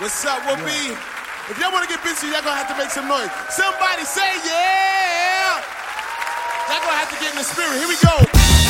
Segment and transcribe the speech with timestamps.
[0.00, 0.88] What's up, Whoopi?
[0.88, 0.96] Yeah.
[1.50, 3.28] If y'all want to get busy, y'all gonna have to make some noise.
[3.50, 5.60] Somebody say yeah!
[6.72, 7.76] Y'all gonna have to get in the spirit.
[7.76, 8.69] Here we go.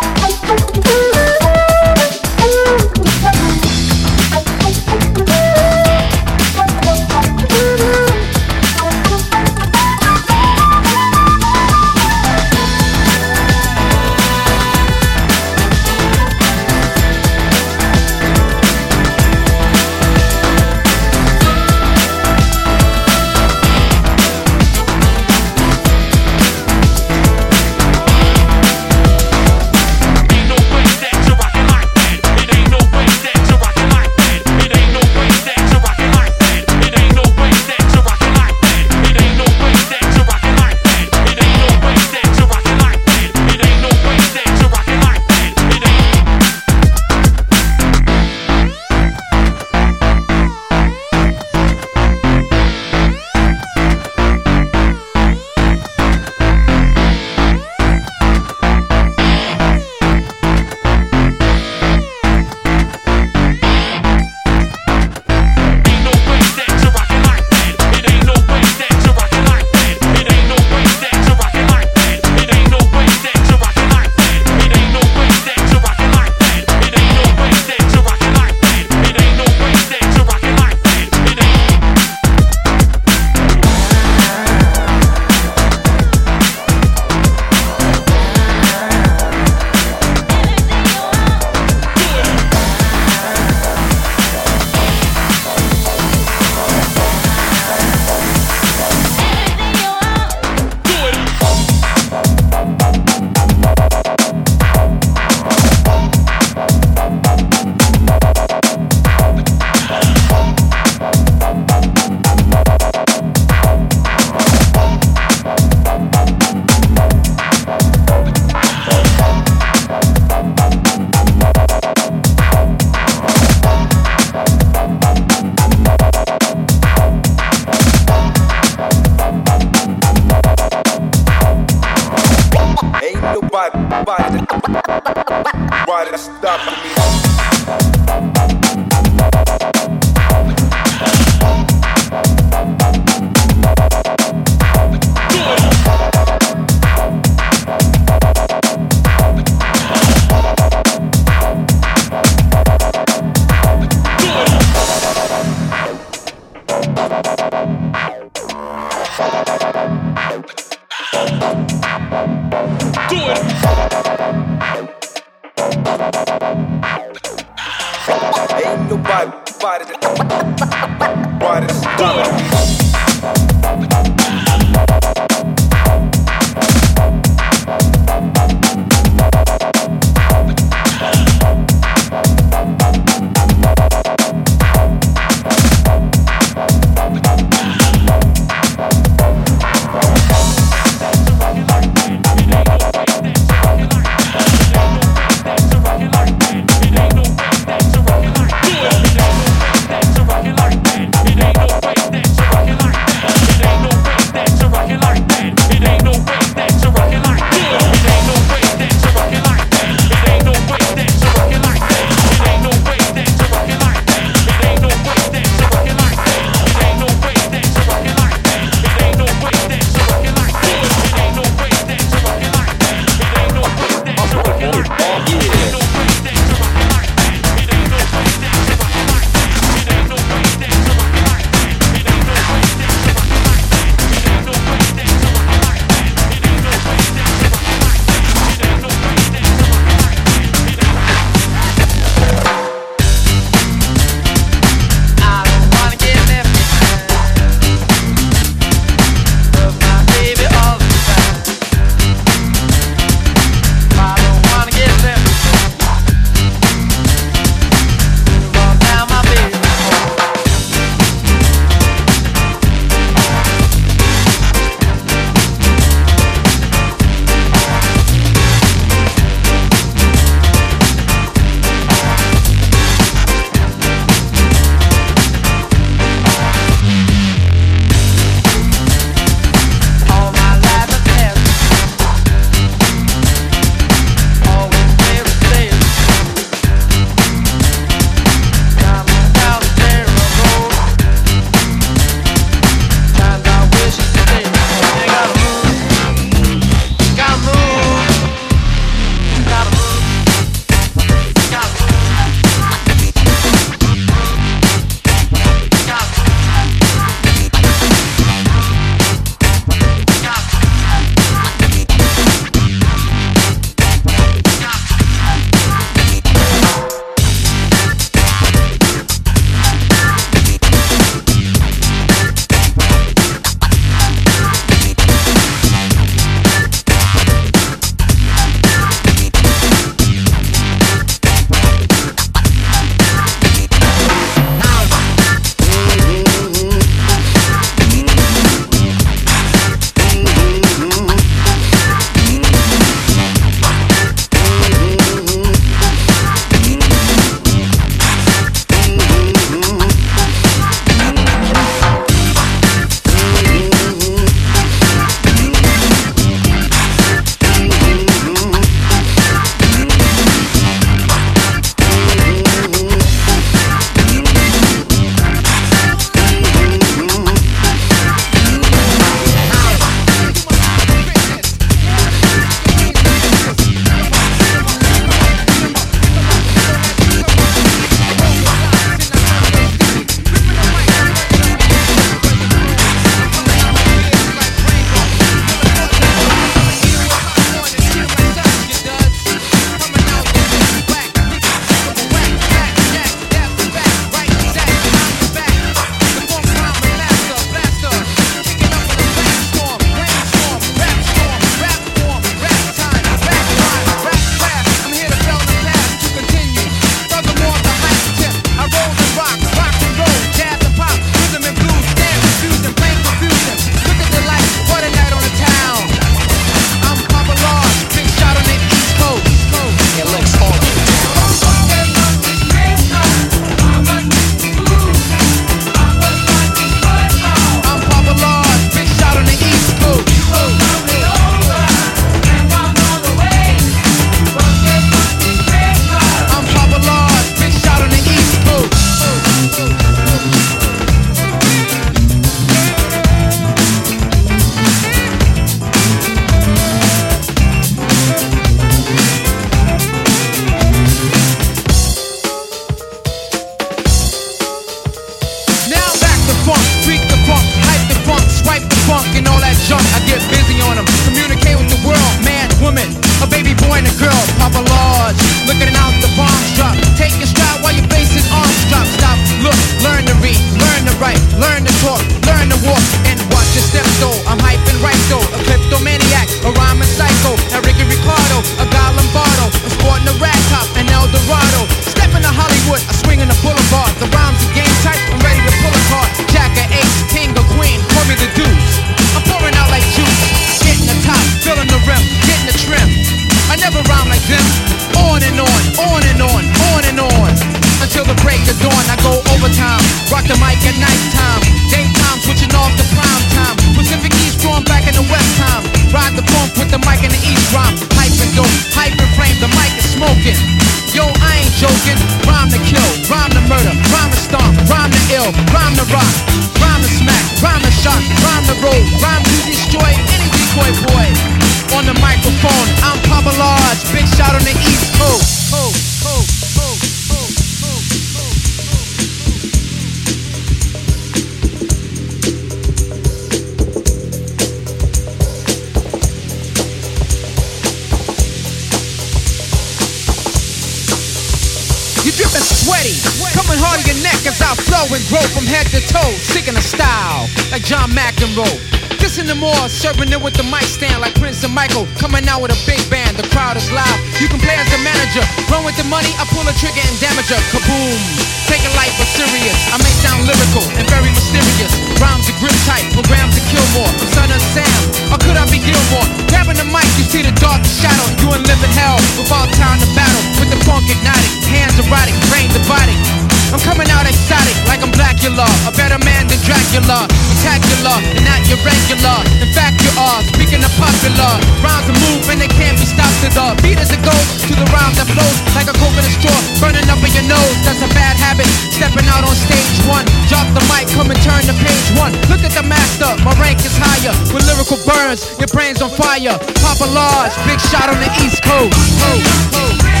[545.41, 548.61] From head to toe, sticking a style like John McEnroe.
[549.01, 552.29] This in the more, serving it with the mic stand like Prince and Michael, coming
[552.29, 553.17] out with a big band.
[553.17, 553.97] The crowd is loud.
[554.21, 556.13] You can play as the manager, run with the money.
[556.21, 557.41] I pull a trigger and damage her.
[557.49, 557.97] Kaboom!
[558.45, 559.57] Taking life for serious.
[559.73, 561.73] I may sound lyrical and very mysterious.
[561.97, 563.89] Rhymes are grip tight, programs to kill more.
[563.89, 564.77] I'm son of Sam,
[565.09, 566.05] or could I be Gilmore?
[566.29, 568.05] Grabbing the mic, you see the dark shadow.
[568.21, 570.21] You in living hell without time to battle.
[570.37, 573.20] With the funk igniting, hands erotic, brain dividing.
[573.51, 577.03] I'm coming out exotic like I'm Blackula, a better man than Dracula,
[577.35, 579.19] spectacular and not your regular.
[579.43, 583.29] In fact, you are speaking of popular rhymes are moving, they can't be stopped to
[583.33, 586.31] the beat as it goes to the rhyme that flows like a coconut straw
[586.63, 587.57] burning up in your nose.
[587.67, 588.47] That's a bad habit.
[588.71, 592.15] Stepping out on stage one, drop the mic, come and turn to page one.
[592.31, 595.27] Look at the master, my rank is higher with lyrical burns.
[595.43, 596.39] Your brain's on fire.
[596.63, 598.71] Papa Large, big shot on the East Coast.
[599.03, 600.00] Coast, coast,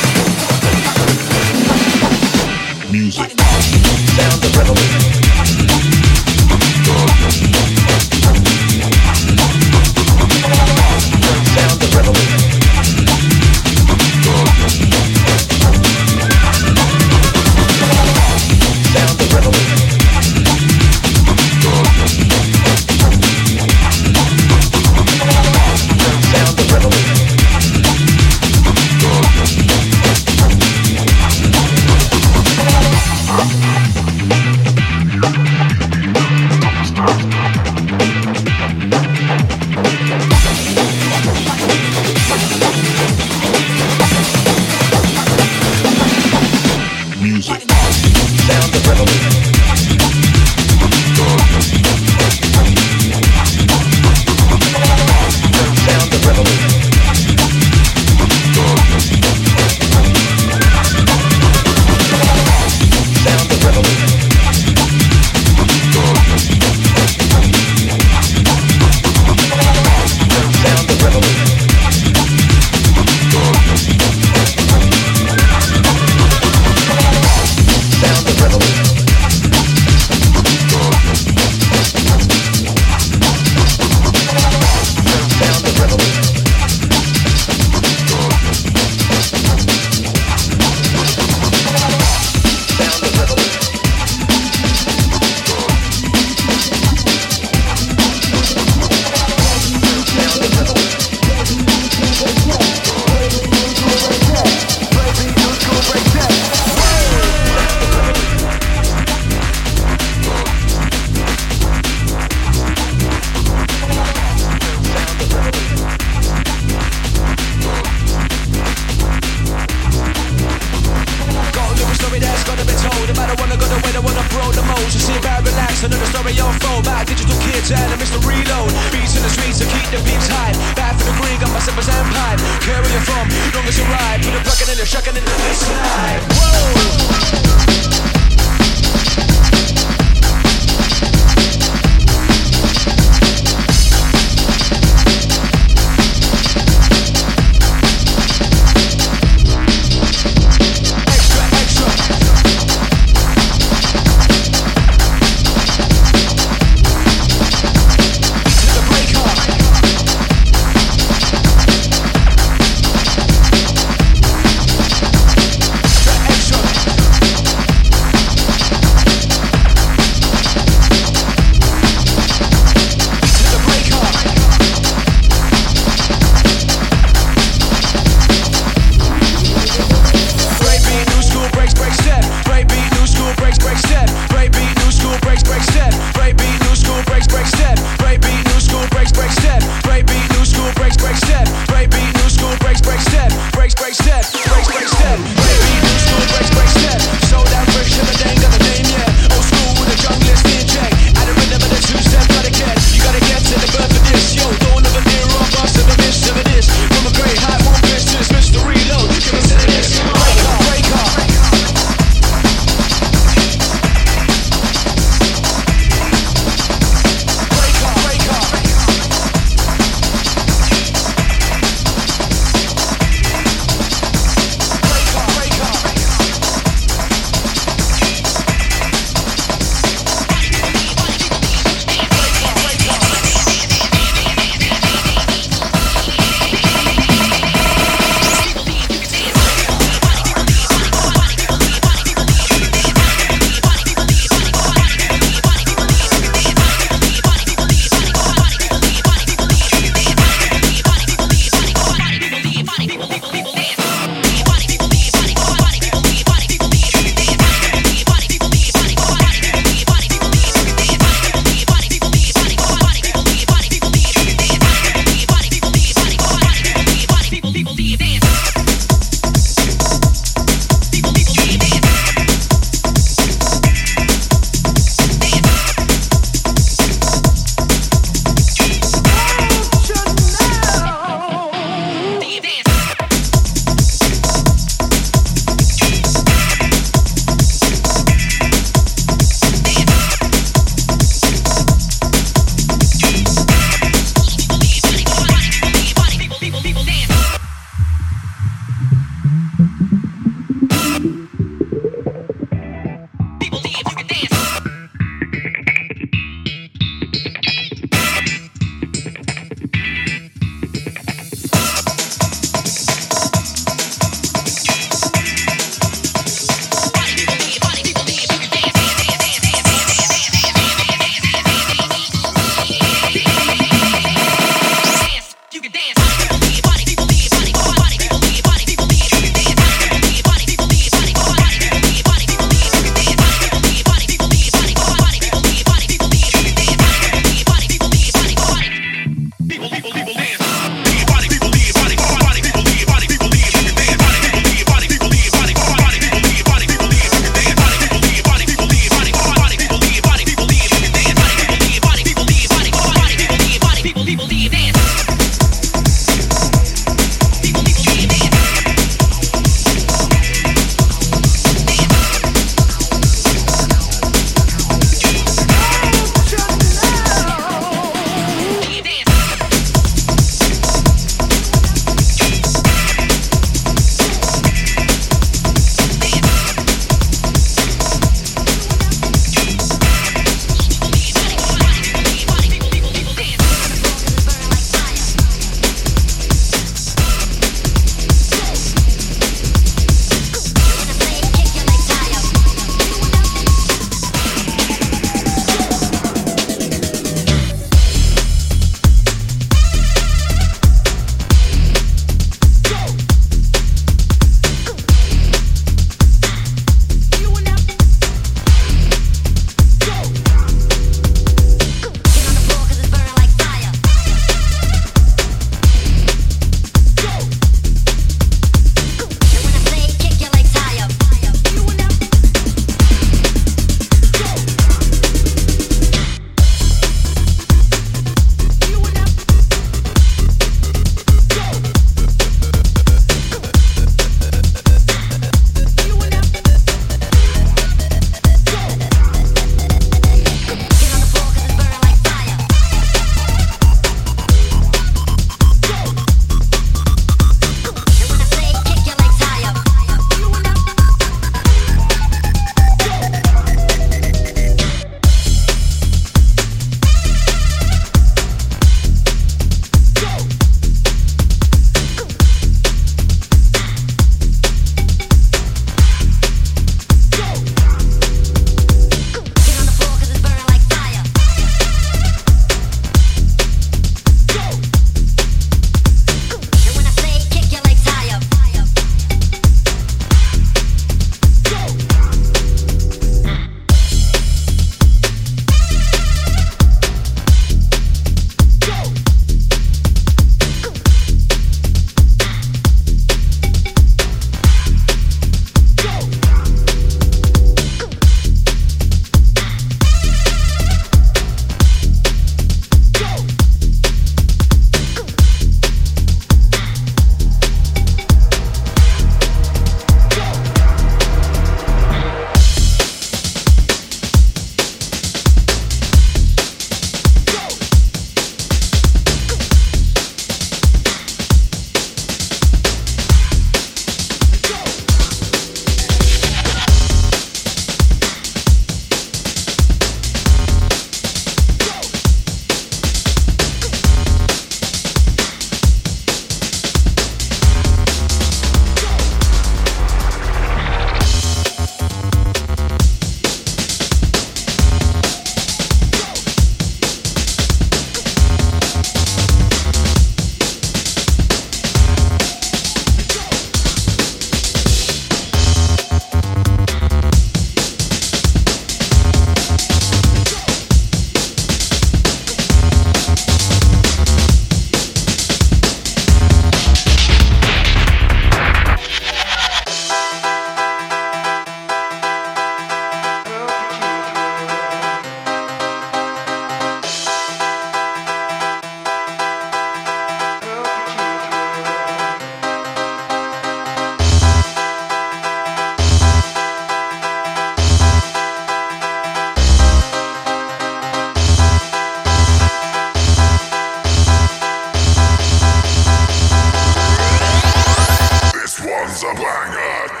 [599.61, 600.00] God.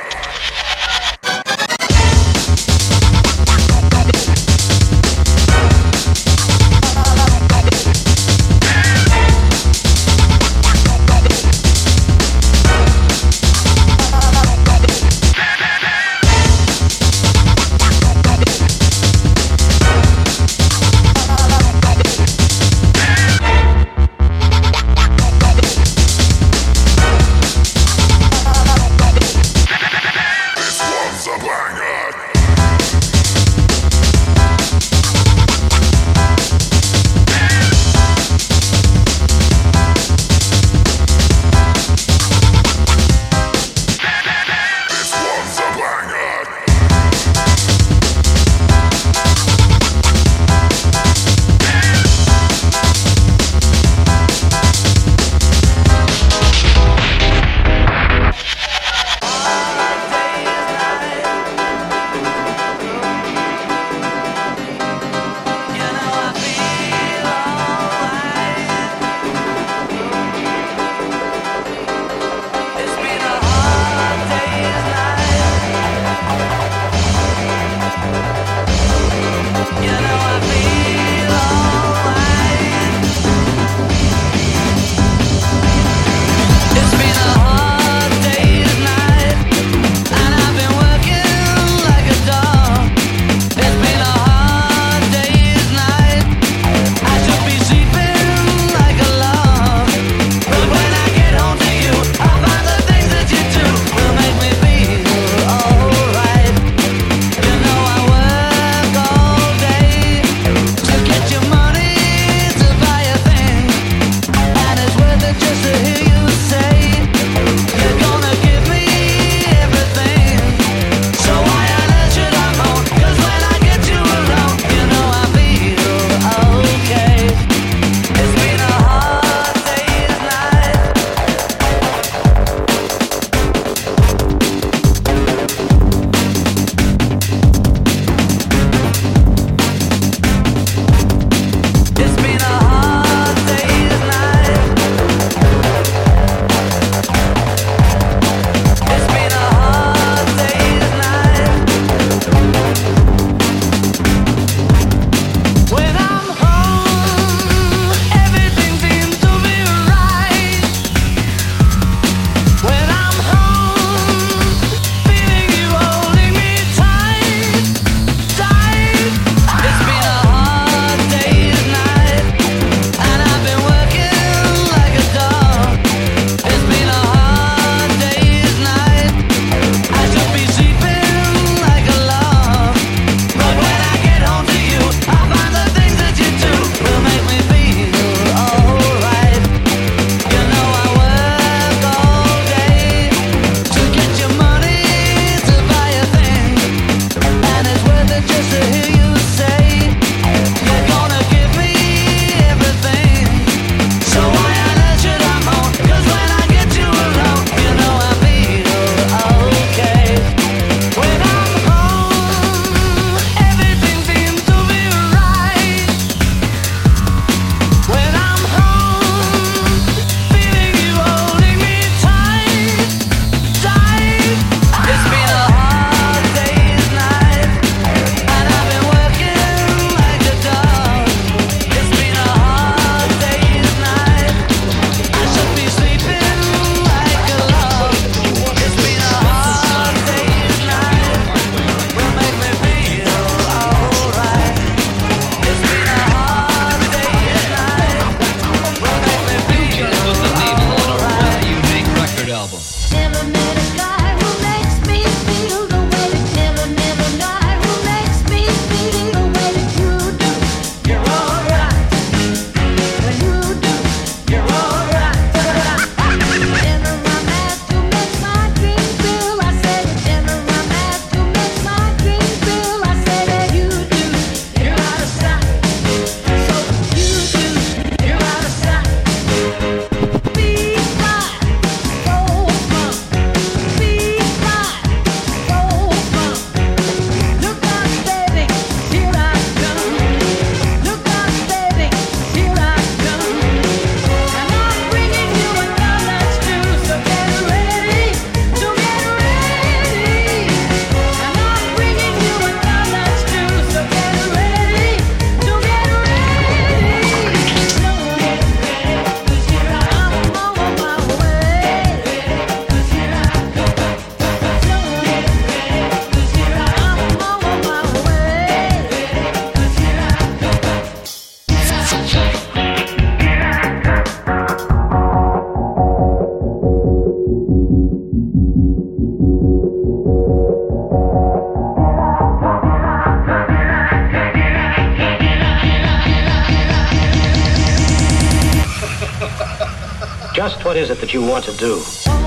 [340.41, 342.20] Just what is it that you want to do?